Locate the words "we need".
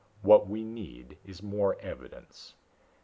0.49-1.19